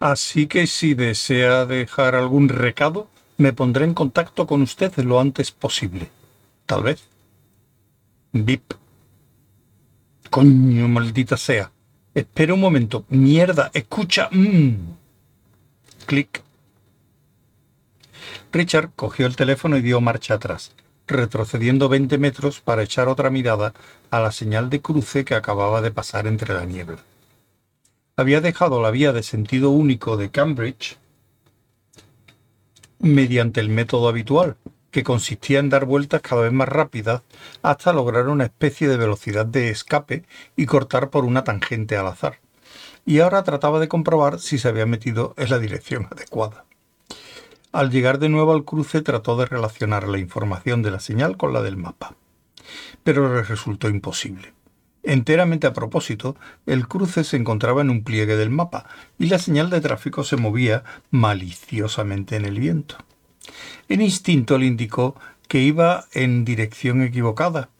[0.00, 5.50] Así que si desea dejar algún recado, me pondré en contacto con usted lo antes
[5.50, 6.10] posible.
[6.66, 7.02] Tal vez.
[8.32, 8.74] Bip.
[10.30, 11.72] Coño, maldita sea.
[12.14, 13.04] Espera un momento.
[13.08, 14.28] Mierda, escucha.
[14.30, 14.74] Mm.
[16.06, 16.42] Clic.
[18.52, 20.72] Richard cogió el teléfono y dio marcha atrás,
[21.06, 23.74] retrocediendo 20 metros para echar otra mirada
[24.10, 26.98] a la señal de cruce que acababa de pasar entre la niebla.
[28.18, 30.98] Había dejado la vía de sentido único de Cambridge
[32.98, 34.56] mediante el método habitual,
[34.90, 37.22] que consistía en dar vueltas cada vez más rápidas
[37.62, 40.24] hasta lograr una especie de velocidad de escape
[40.56, 42.40] y cortar por una tangente al azar.
[43.06, 46.64] Y ahora trataba de comprobar si se había metido en la dirección adecuada.
[47.70, 51.52] Al llegar de nuevo al cruce trató de relacionar la información de la señal con
[51.52, 52.16] la del mapa,
[53.04, 54.57] pero le resultó imposible.
[55.02, 58.86] Enteramente a propósito, el cruce se encontraba en un pliegue del mapa
[59.18, 62.96] y la señal de tráfico se movía maliciosamente en el viento.
[63.88, 65.14] En instinto le indicó
[65.46, 67.70] que iba en dirección equivocada,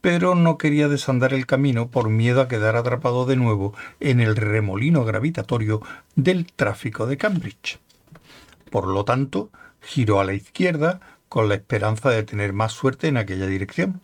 [0.00, 4.34] pero no quería desandar el camino por miedo a quedar atrapado de nuevo en el
[4.34, 5.82] remolino gravitatorio
[6.16, 7.78] del tráfico de Cambridge.
[8.70, 13.16] Por lo tanto, giró a la izquierda con la esperanza de tener más suerte en
[13.16, 14.00] aquella dirección.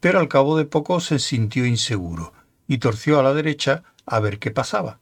[0.00, 2.32] Pero al cabo de poco se sintió inseguro
[2.66, 5.00] y torció a la derecha a ver qué pasaba,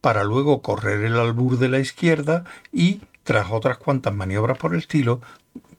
[0.00, 4.78] para luego correr el albur de la izquierda y tras otras cuantas maniobras por el
[4.78, 5.20] estilo,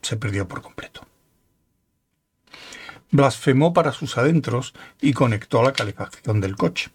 [0.03, 1.01] se perdió por completo.
[3.09, 6.91] Blasfemó para sus adentros y conectó a la calefacción del coche.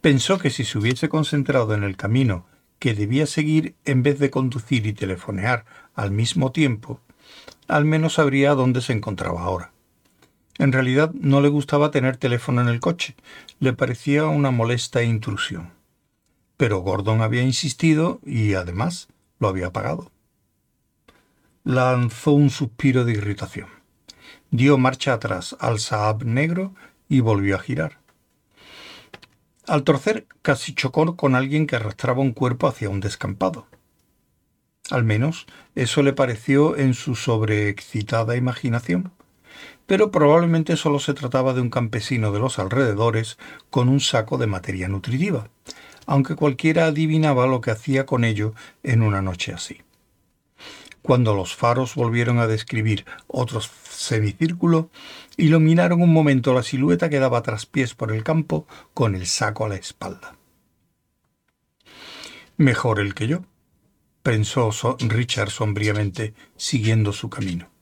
[0.00, 2.46] Pensó que si se hubiese concentrado en el camino
[2.78, 7.02] que debía seguir en vez de conducir y telefonear al mismo tiempo,
[7.68, 9.73] al menos sabría dónde se encontraba ahora.
[10.58, 13.16] En realidad no le gustaba tener teléfono en el coche,
[13.58, 15.70] le parecía una molesta intrusión.
[16.56, 19.08] Pero Gordon había insistido y además
[19.40, 20.10] lo había pagado.
[21.64, 23.68] Lanzó un suspiro de irritación.
[24.50, 26.74] Dio marcha atrás al Saab negro
[27.08, 27.98] y volvió a girar.
[29.66, 33.66] Al torcer casi chocó con alguien que arrastraba un cuerpo hacia un descampado.
[34.90, 39.12] Al menos eso le pareció en su sobreexcitada imaginación,
[39.86, 43.38] pero probablemente solo se trataba de un campesino de los alrededores
[43.70, 45.48] con un saco de materia nutritiva,
[46.06, 49.82] aunque cualquiera adivinaba lo que hacía con ello en una noche así.
[51.02, 54.88] Cuando los faros volvieron a describir otro semicírculo,
[55.36, 59.68] iluminaron un momento la silueta que daba traspiés por el campo con el saco a
[59.68, 60.36] la espalda.
[62.56, 63.42] Mejor el que yo,
[64.22, 64.70] pensó
[65.00, 67.73] Richard sombríamente, siguiendo su camino.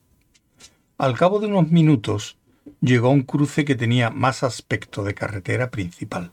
[0.97, 2.37] Al cabo de unos minutos
[2.79, 6.31] llegó a un cruce que tenía más aspecto de carretera principal.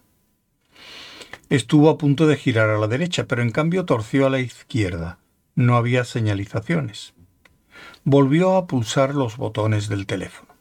[1.48, 5.18] Estuvo a punto de girar a la derecha, pero en cambio torció a la izquierda.
[5.54, 7.14] No había señalizaciones.
[8.04, 10.54] Volvió a pulsar los botones del teléfono.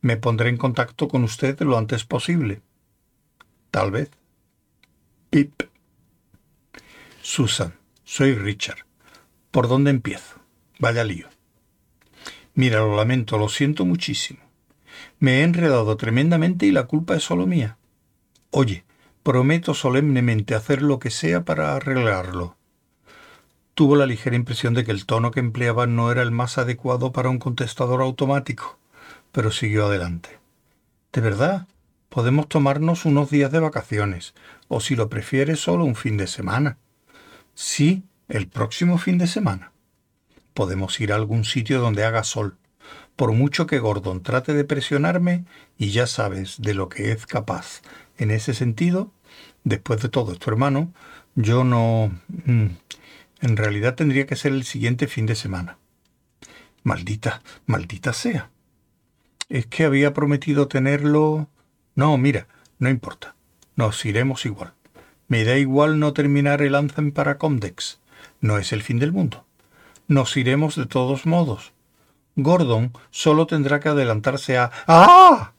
[0.00, 2.60] Me pondré en contacto con usted lo antes posible.
[3.70, 4.10] Tal vez.
[5.30, 5.62] Pip.
[7.22, 7.74] Susan,
[8.04, 8.84] soy Richard.
[9.50, 10.40] ¿Por dónde empiezo?
[10.78, 11.31] Vaya lío.
[12.54, 14.40] Mira, lo lamento, lo siento muchísimo.
[15.18, 17.78] Me he enredado tremendamente y la culpa es solo mía.
[18.50, 18.84] Oye,
[19.22, 22.56] Prometo solemnemente hacer lo que sea para arreglarlo.
[23.74, 27.12] Tuvo la ligera impresión de que el tono que empleaba no era el más adecuado
[27.12, 28.80] para un contestador automático,
[29.30, 30.40] pero siguió adelante.
[31.12, 31.68] De verdad,
[32.08, 34.34] podemos tomarnos unos días de vacaciones,
[34.66, 36.78] o si lo prefieres, solo un fin de semana.
[37.54, 39.71] Sí, el próximo fin de semana.
[40.54, 42.58] Podemos ir a algún sitio donde haga sol,
[43.16, 45.44] por mucho que Gordon trate de presionarme,
[45.78, 47.82] y ya sabes de lo que es capaz
[48.18, 49.12] en ese sentido,
[49.64, 50.92] después de todo, tu hermano,
[51.34, 52.12] yo no...
[52.44, 52.66] Mm,
[53.40, 55.78] en realidad tendría que ser el siguiente fin de semana.
[56.84, 58.50] Maldita, maldita sea.
[59.48, 61.48] Es que había prometido tenerlo...
[61.94, 62.46] No, mira,
[62.78, 63.34] no importa.
[63.74, 64.74] Nos iremos igual.
[65.28, 68.00] Me da igual no terminar el Anthem para Comdex.
[68.40, 69.44] No es el fin del mundo.
[70.12, 71.72] Nos iremos de todos modos.
[72.36, 74.70] Gordon solo tendrá que adelantarse a...
[74.86, 75.52] ¡Ah!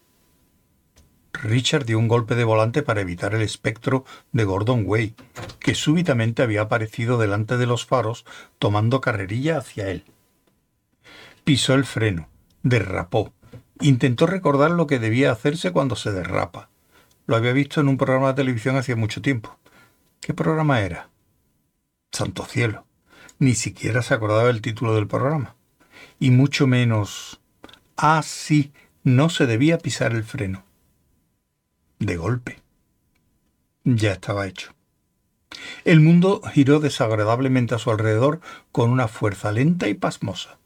[1.34, 5.16] Richard dio un golpe de volante para evitar el espectro de Gordon Way,
[5.60, 8.26] que súbitamente había aparecido delante de los faros
[8.60, 10.06] tomando carrerilla hacia él.
[11.44, 12.30] Pisó el freno,
[12.62, 13.34] derrapó,
[13.82, 16.70] intentó recordar lo que debía hacerse cuando se derrapa.
[17.26, 19.58] Lo había visto en un programa de televisión hace mucho tiempo.
[20.22, 21.10] ¿Qué programa era?
[22.12, 22.86] Santo cielo.
[23.44, 25.58] Ni siquiera se acordaba el título del programa.
[26.18, 27.42] Y mucho menos...
[27.98, 28.72] Ah, sí,
[29.04, 30.64] no se debía pisar el freno
[32.00, 32.60] de golpe.
[33.84, 34.74] Ya estaba hecho.
[35.84, 38.40] El mundo giró desagradablemente a su alrededor
[38.72, 40.58] con una fuerza lenta y pasmosa.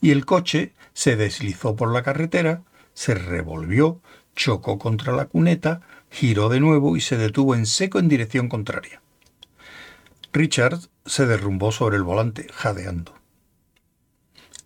[0.00, 2.62] Y el coche se deslizó por la carretera,
[2.94, 4.00] se revolvió,
[4.34, 9.02] chocó contra la cuneta, giró de nuevo y se detuvo en seco en dirección contraria.
[10.32, 13.14] Richard se derrumbó sobre el volante, jadeando.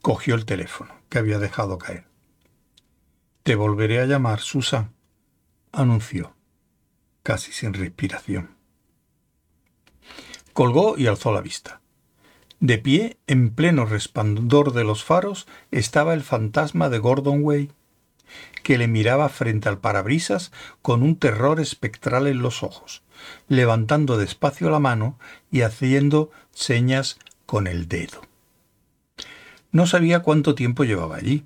[0.03, 2.07] Cogió el teléfono, que había dejado caer.
[3.43, 4.95] Te volveré a llamar, Susan,
[5.73, 6.35] anunció,
[7.23, 8.57] casi sin respiración.
[10.53, 11.81] Colgó y alzó la vista.
[12.61, 17.71] De pie, en pleno resplandor de los faros, estaba el fantasma de Gordon Way,
[18.63, 23.04] que le miraba frente al parabrisas con un terror espectral en los ojos,
[23.49, 25.19] levantando despacio la mano
[25.50, 28.23] y haciendo señas con el dedo.
[29.73, 31.44] No sabía cuánto tiempo llevaba allí.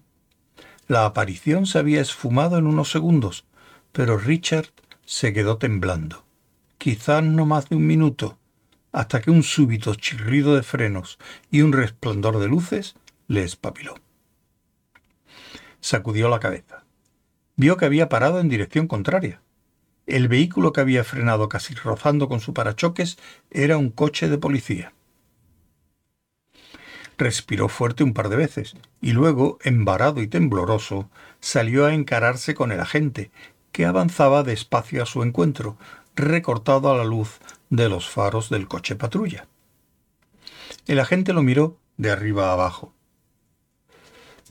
[0.87, 3.45] La aparición se había esfumado en unos segundos,
[3.93, 4.69] pero Richard
[5.05, 6.25] se quedó temblando.
[6.77, 8.39] Quizás no más de un minuto,
[8.93, 11.19] hasta que un súbito chirrido de frenos
[11.51, 12.95] y un resplandor de luces
[13.27, 13.95] le espapiló.
[15.81, 16.85] Sacudió la cabeza.
[17.57, 19.41] Vio que había parado en dirección contraria.
[20.09, 23.19] El vehículo que había frenado casi rozando con su parachoques
[23.51, 24.95] era un coche de policía.
[27.19, 31.11] Respiró fuerte un par de veces y luego, embarado y tembloroso,
[31.41, 33.31] salió a encararse con el agente,
[33.71, 35.77] que avanzaba despacio a su encuentro,
[36.17, 37.39] recortado a la luz
[37.69, 39.47] de los faros del coche patrulla.
[40.87, 42.95] El agente lo miró de arriba a abajo.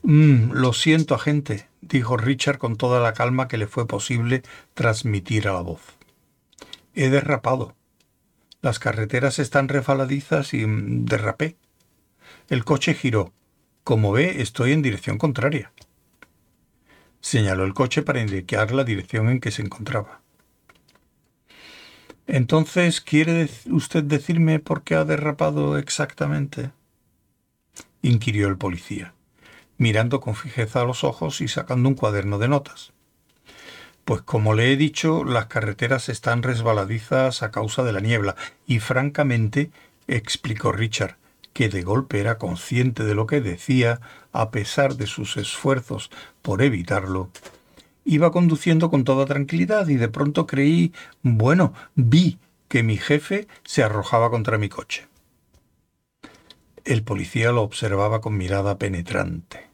[0.02, 4.42] Mm, lo siento, agente, dijo Richard con toda la calma que le fue posible
[4.74, 5.80] transmitir a la voz.
[6.94, 7.74] He derrapado.
[8.60, 11.56] Las carreteras están refaladizas y mm, derrapé.
[12.48, 13.32] El coche giró.
[13.84, 15.72] Como ve, estoy en dirección contraria.
[17.20, 20.20] Señaló el coche para indicar la dirección en que se encontraba.
[22.26, 26.70] Entonces, ¿quiere usted decirme por qué ha derrapado exactamente?
[28.02, 29.14] inquirió el policía,
[29.78, 32.92] mirando con fijeza a los ojos y sacando un cuaderno de notas.
[34.04, 38.36] Pues como le he dicho, las carreteras están resbaladizas a causa de la niebla,
[38.66, 39.70] y francamente,
[40.06, 41.16] explicó Richard,
[41.52, 44.00] que de golpe era consciente de lo que decía,
[44.32, 46.10] a pesar de sus esfuerzos
[46.42, 47.30] por evitarlo,
[48.10, 53.82] Iba conduciendo con toda tranquilidad y de pronto creí, bueno, vi que mi jefe se
[53.82, 55.06] arrojaba contra mi coche.
[56.86, 59.67] El policía lo observaba con mirada penetrante.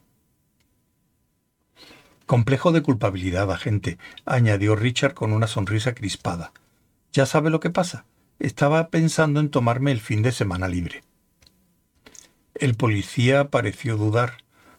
[2.25, 6.53] Complejo de culpabilidad, agente, añadió Richard con una sonrisa crispada.
[7.13, 8.05] Ya sabe lo que pasa.
[8.39, 11.03] Estaba pensando en tomarme el fin de semana libre.
[12.55, 14.37] El policía pareció dudar,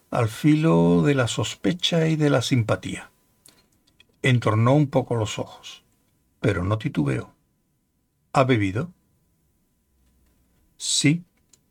[0.09, 3.11] al filo de la sospecha y de la simpatía.
[4.21, 5.83] Entornó un poco los ojos,
[6.41, 7.33] pero no titubeó.
[8.33, 8.91] ¿Ha bebido?
[10.77, 11.23] Sí,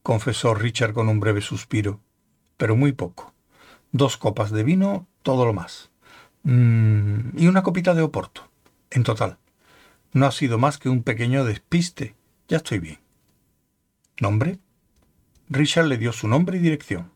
[0.02, 2.00] confesó Richard con un breve suspiro,
[2.56, 3.34] pero muy poco.
[3.92, 5.90] Dos copas de vino, todo lo más.
[6.44, 8.48] Mm, y una copita de oporto,
[8.92, 9.38] en total.
[10.12, 12.14] No ha sido más que un pequeño despiste.
[12.46, 13.00] Ya estoy bien.
[14.20, 14.60] ¿Nombre?
[15.48, 17.10] Richard le dio su nombre y dirección.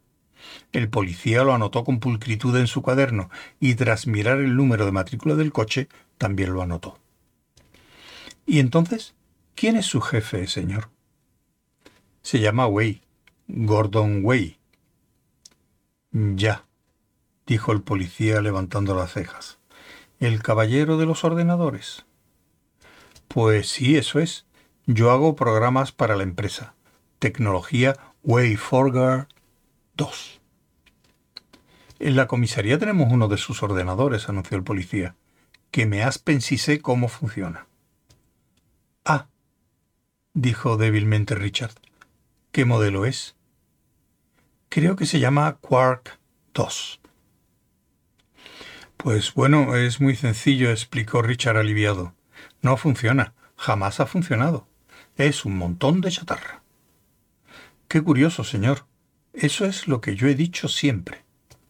[0.72, 4.92] El policía lo anotó con pulcritud en su cuaderno y tras mirar el número de
[4.92, 5.88] matrícula del coche
[6.18, 6.98] también lo anotó.
[8.44, 9.14] ¿Y entonces?
[9.54, 10.90] ¿Quién es su jefe, señor?
[12.22, 13.02] Se llama Way,
[13.46, 14.58] Gordon Way.
[16.10, 16.64] Ya,
[17.50, 19.58] dijo el policía levantando las cejas.
[20.18, 22.06] ¿El caballero de los ordenadores?
[23.28, 24.46] Pues sí, eso es.
[24.86, 26.74] Yo hago programas para la empresa.
[27.18, 29.28] Tecnología Way Forger
[31.98, 35.16] en la comisaría tenemos uno de sus ordenadores, anunció el policía,
[35.70, 37.66] que me aspen si sé cómo funciona.
[39.04, 39.26] Ah,
[40.32, 41.74] dijo débilmente Richard.
[42.52, 43.36] ¿Qué modelo es?
[44.70, 46.18] Creo que se llama Quark
[46.54, 46.99] 2.
[49.02, 52.12] Pues bueno, es muy sencillo, explicó Richard aliviado.
[52.60, 54.66] No funciona, jamás ha funcionado.
[55.16, 56.62] Es un montón de chatarra.
[57.88, 58.84] Qué curioso, señor.
[59.32, 61.24] Eso es lo que yo he dicho siempre.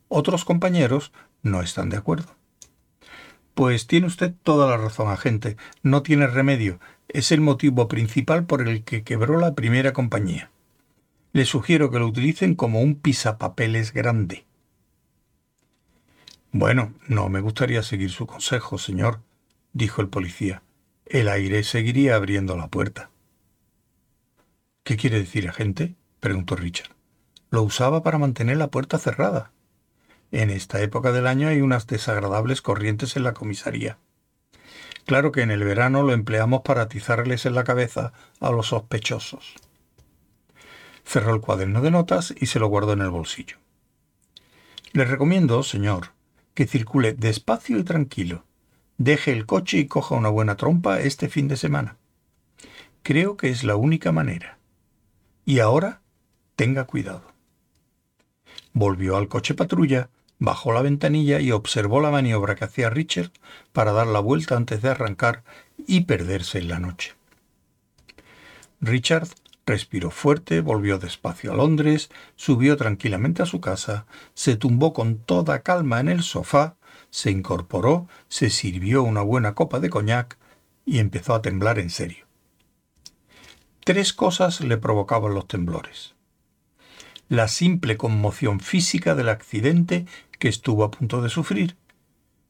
[0.08, 2.34] Otros compañeros no están de acuerdo.
[3.54, 5.56] Pues tiene usted toda la razón, agente.
[5.84, 6.80] No tiene remedio.
[7.06, 10.50] Es el motivo principal por el que quebró la primera compañía.
[11.32, 14.46] Le sugiero que lo utilicen como un pisapapeles grande.
[16.52, 19.20] Bueno, no me gustaría seguir su consejo, señor,
[19.72, 20.62] dijo el policía.
[21.06, 23.10] El aire seguiría abriendo la puerta.
[24.82, 25.94] ¿Qué quiere decir, agente?
[26.20, 26.90] preguntó Richard
[27.50, 29.52] lo usaba para mantener la puerta cerrada.
[30.30, 33.98] En esta época del año hay unas desagradables corrientes en la comisaría.
[35.04, 39.56] Claro que en el verano lo empleamos para atizarles en la cabeza a los sospechosos.
[41.04, 43.56] Cerró el cuaderno de notas y se lo guardó en el bolsillo.
[44.92, 46.12] Le recomiendo, señor,
[46.54, 48.44] que circule despacio y tranquilo.
[48.98, 51.96] Deje el coche y coja una buena trompa este fin de semana.
[53.02, 54.58] Creo que es la única manera.
[55.44, 56.02] Y ahora,
[56.56, 57.22] tenga cuidado.
[58.72, 63.30] Volvió al coche patrulla, bajó la ventanilla y observó la maniobra que hacía Richard
[63.72, 65.44] para dar la vuelta antes de arrancar
[65.86, 67.14] y perderse en la noche.
[68.80, 69.28] Richard
[69.66, 75.62] respiró fuerte, volvió despacio a Londres, subió tranquilamente a su casa, se tumbó con toda
[75.62, 76.76] calma en el sofá,
[77.10, 80.38] se incorporó, se sirvió una buena copa de coñac
[80.84, 82.26] y empezó a temblar en serio.
[83.84, 86.14] Tres cosas le provocaban los temblores
[87.30, 90.04] la simple conmoción física del accidente
[90.40, 91.76] que estuvo a punto de sufrir,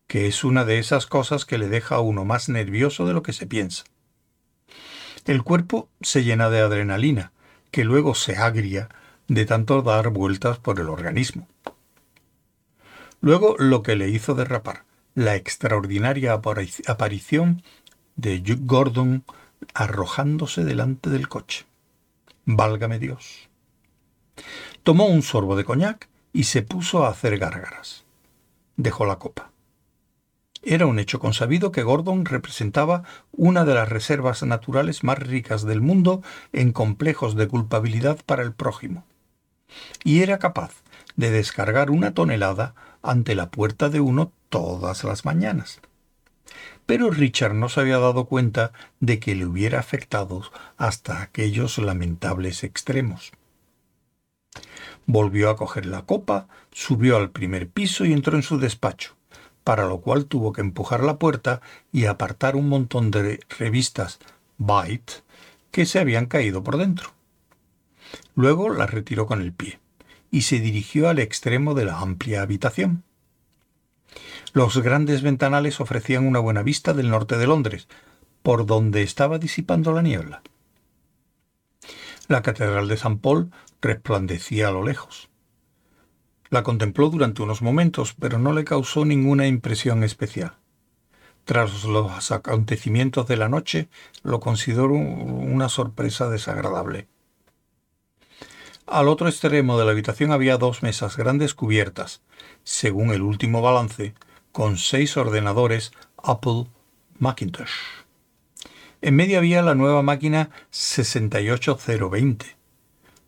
[0.06, 3.22] que es una de esas cosas que le deja a uno más nervioso de lo
[3.22, 3.84] que se piensa.
[5.24, 7.32] El cuerpo se llena de adrenalina,
[7.70, 8.88] que luego se agria
[9.28, 11.46] de tanto dar vueltas por el organismo.
[13.20, 14.84] Luego lo que le hizo derrapar,
[15.14, 17.62] la extraordinaria aparición
[18.16, 19.24] de Gordon
[19.74, 21.66] arrojándose delante del coche.
[22.44, 23.48] Válgame Dios.
[24.82, 28.04] Tomó un sorbo de coñac y se puso a hacer gárgaras.
[28.76, 29.50] Dejó la copa.
[30.62, 35.80] Era un hecho consabido que Gordon representaba una de las reservas naturales más ricas del
[35.80, 39.04] mundo en complejos de culpabilidad para el prójimo.
[40.04, 40.82] Y era capaz
[41.16, 45.80] de descargar una tonelada ante la puerta de uno todas las mañanas.
[46.84, 50.42] Pero Richard no se había dado cuenta de que le hubiera afectado
[50.76, 53.32] hasta aquellos lamentables extremos.
[55.06, 59.14] Volvió a coger la copa, subió al primer piso y entró en su despacho,
[59.64, 61.60] para lo cual tuvo que empujar la puerta
[61.92, 64.18] y apartar un montón de revistas
[64.58, 65.22] Byte
[65.70, 67.10] que se habían caído por dentro.
[68.34, 69.78] Luego las retiró con el pie
[70.30, 73.04] y se dirigió al extremo de la amplia habitación.
[74.52, 77.88] Los grandes ventanales ofrecían una buena vista del norte de Londres,
[78.42, 80.42] por donde estaba disipando la niebla.
[82.28, 83.50] La Catedral de San Paul
[83.80, 85.29] resplandecía a lo lejos.
[86.50, 90.56] La contempló durante unos momentos, pero no le causó ninguna impresión especial.
[91.44, 93.88] Tras los acontecimientos de la noche,
[94.22, 97.06] lo consideró una sorpresa desagradable.
[98.86, 102.22] Al otro extremo de la habitación había dos mesas grandes cubiertas,
[102.64, 104.14] según el último balance,
[104.50, 106.66] con seis ordenadores Apple
[107.18, 107.70] Macintosh.
[109.00, 112.56] En medio había la nueva máquina 68020,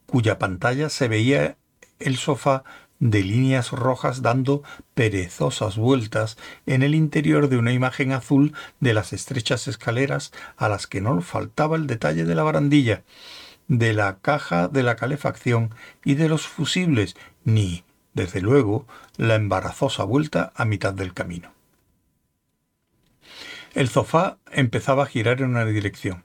[0.07, 1.57] cuya pantalla se veía
[2.01, 2.65] el sofá
[3.03, 4.63] de líneas rojas dando
[4.95, 10.87] perezosas vueltas en el interior de una imagen azul de las estrechas escaleras a las
[10.87, 13.03] que no faltaba el detalle de la barandilla,
[13.67, 17.83] de la caja de la calefacción y de los fusibles, ni,
[18.15, 21.53] desde luego, la embarazosa vuelta a mitad del camino.
[23.75, 26.23] El sofá empezaba a girar en una dirección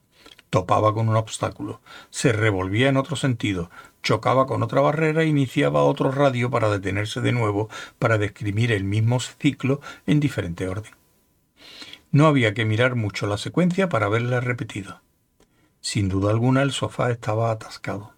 [0.49, 3.69] topaba con un obstáculo, se revolvía en otro sentido,
[4.03, 8.83] chocaba con otra barrera e iniciaba otro radio para detenerse de nuevo para describir el
[8.83, 10.93] mismo ciclo en diferente orden.
[12.11, 15.01] No había que mirar mucho la secuencia para verla repetida.
[15.81, 18.13] Sin duda alguna el sofá estaba atascado.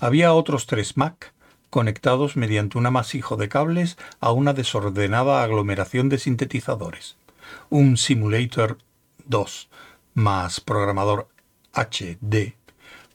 [0.00, 1.32] Había otros tres Mac
[1.68, 7.16] conectados mediante un amasijo de cables a una desordenada aglomeración de sintetizadores.
[7.68, 8.78] Un Simulator
[9.26, 9.68] 2
[10.14, 11.28] más programador
[11.72, 12.54] HD,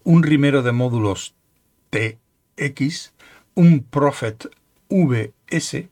[0.03, 1.35] un rimero de módulos
[1.89, 3.13] TX,
[3.55, 4.49] un Prophet
[4.89, 5.89] VS,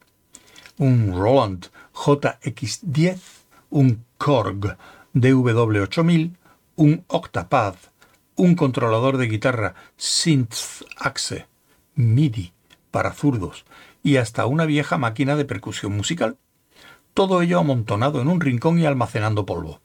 [0.78, 3.20] un Roland JX10,
[3.70, 4.78] un Korg
[5.14, 6.36] DW8000,
[6.76, 7.76] un Octapad,
[8.36, 11.48] un controlador de guitarra Synth Axe
[11.96, 12.54] MIDI
[12.92, 13.66] para zurdos
[14.02, 16.38] y hasta una vieja máquina de percusión musical.
[17.14, 19.82] Todo ello amontonado en un rincón y almacenando polvo.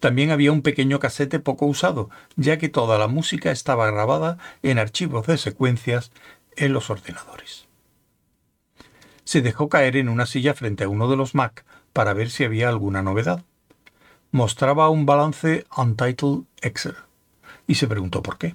[0.00, 4.78] También había un pequeño casete poco usado, ya que toda la música estaba grabada en
[4.78, 6.12] archivos de secuencias
[6.56, 7.66] en los ordenadores.
[9.24, 12.44] Se dejó caer en una silla frente a uno de los Mac para ver si
[12.44, 13.44] había alguna novedad.
[14.30, 16.96] Mostraba un balance Untitled Excel
[17.66, 18.54] y se preguntó por qué.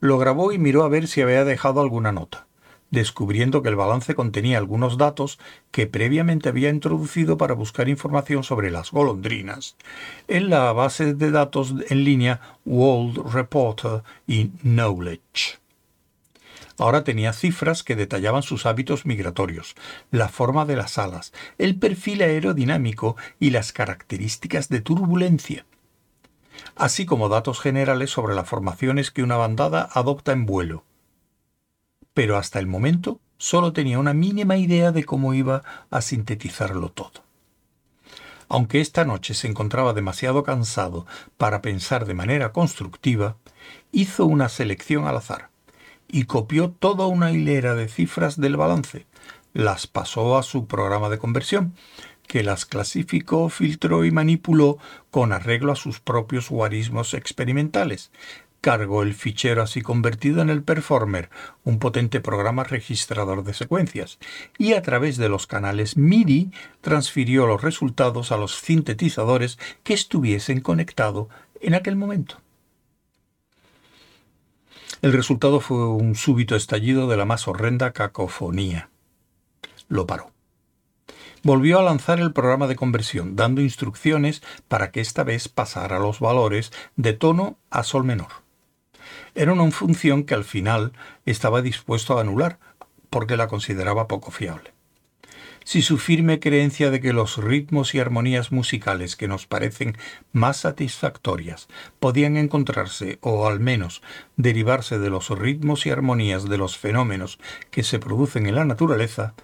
[0.00, 2.46] Lo grabó y miró a ver si había dejado alguna nota
[2.90, 5.38] descubriendo que el balance contenía algunos datos
[5.70, 9.76] que previamente había introducido para buscar información sobre las golondrinas
[10.28, 15.60] en la base de datos en línea World Reporter y Knowledge.
[16.78, 19.74] Ahora tenía cifras que detallaban sus hábitos migratorios,
[20.10, 25.66] la forma de las alas, el perfil aerodinámico y las características de turbulencia,
[26.76, 30.84] así como datos generales sobre las formaciones que una bandada adopta en vuelo.
[32.14, 37.24] Pero hasta el momento solo tenía una mínima idea de cómo iba a sintetizarlo todo.
[38.48, 43.36] Aunque esta noche se encontraba demasiado cansado para pensar de manera constructiva,
[43.92, 45.50] hizo una selección al azar
[46.08, 49.06] y copió toda una hilera de cifras del balance.
[49.52, 51.74] Las pasó a su programa de conversión,
[52.26, 54.78] que las clasificó, filtró y manipuló
[55.10, 58.10] con arreglo a sus propios guarismos experimentales.
[58.60, 61.30] Cargó el fichero así convertido en el Performer,
[61.64, 64.18] un potente programa registrador de secuencias,
[64.58, 66.50] y a través de los canales MIDI
[66.82, 71.28] transfirió los resultados a los sintetizadores que estuviesen conectados
[71.62, 72.40] en aquel momento.
[75.00, 78.90] El resultado fue un súbito estallido de la más horrenda cacofonía.
[79.88, 80.32] Lo paró.
[81.42, 86.20] Volvió a lanzar el programa de conversión, dando instrucciones para que esta vez pasara los
[86.20, 88.49] valores de tono a sol menor.
[89.40, 90.92] Era una función que al final
[91.24, 92.58] estaba dispuesto a anular,
[93.08, 94.74] porque la consideraba poco fiable
[95.64, 99.96] si su firme creencia de que los ritmos y armonías musicales que nos parecen
[100.32, 101.68] más satisfactorias
[102.00, 104.02] podían encontrarse o al menos
[104.36, 107.38] derivarse de los ritmos y armonías de los fenómenos
[107.70, 109.34] que se producen en la naturaleza,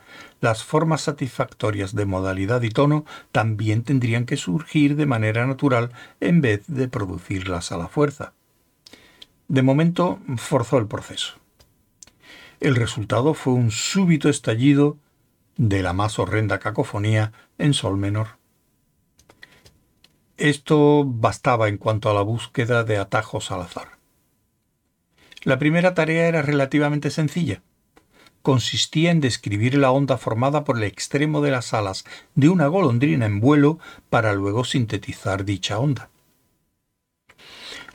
[0.40, 6.40] las formas satisfactorias de modalidad y tono también tendrían que surgir de manera natural en
[6.40, 8.32] vez de producirlas a la fuerza.
[9.48, 11.34] De momento forzó el proceso.
[12.60, 14.98] El resultado fue un súbito estallido
[15.56, 18.38] de la más horrenda cacofonía en sol menor.
[20.36, 23.98] Esto bastaba en cuanto a la búsqueda de atajos al azar.
[25.42, 27.62] La primera tarea era relativamente sencilla.
[28.42, 33.26] Consistía en describir la onda formada por el extremo de las alas de una golondrina
[33.26, 33.78] en vuelo
[34.10, 36.10] para luego sintetizar dicha onda.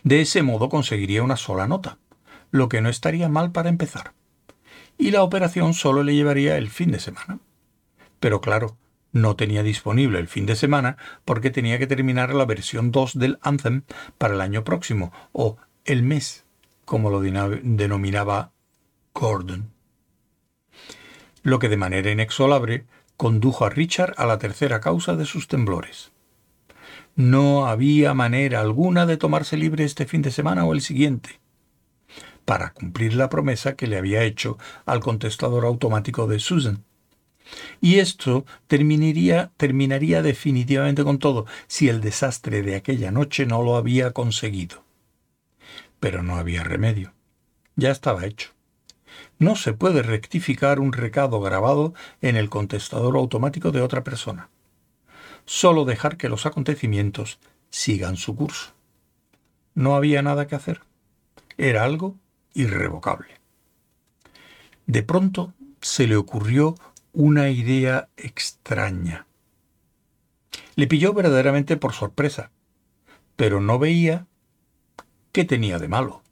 [0.04, 1.98] De ese modo conseguiría una sola nota,
[2.50, 4.14] lo que no estaría mal para empezar.
[4.98, 7.40] Y la operación solo le llevaría el fin de semana.
[8.20, 8.78] Pero claro,
[9.12, 13.40] no tenía disponible el fin de semana porque tenía que terminar la versión 2 del
[13.42, 13.84] Anthem
[14.18, 16.46] para el año próximo, o el mes,
[16.86, 18.52] como lo denominaba
[19.14, 19.72] Gordon.
[21.44, 22.86] Lo que de manera inexorable
[23.18, 26.12] condujo a Richard a la tercera causa de sus temblores.
[27.16, 31.40] No había manera alguna de tomarse libre este fin de semana o el siguiente,
[32.46, 36.84] para cumplir la promesa que le había hecho al contestador automático de Susan
[37.80, 43.76] y esto terminaría, terminaría definitivamente con todo si el desastre de aquella noche no lo
[43.76, 44.84] había conseguido.
[46.00, 47.14] Pero no había remedio.
[47.76, 48.50] Ya estaba hecho.
[49.40, 54.50] No se puede rectificar un recado grabado en el contestador automático de otra persona.
[55.54, 57.38] Solo dejar que los acontecimientos
[57.70, 58.72] sigan su curso.
[59.74, 60.80] No había nada que hacer.
[61.58, 62.16] Era algo
[62.54, 63.34] irrevocable.
[64.86, 66.76] De pronto se le ocurrió
[67.12, 69.28] una idea extraña.
[70.76, 72.50] Le pilló verdaderamente por sorpresa,
[73.36, 74.28] pero no veía
[75.34, 76.24] qué tenía de malo.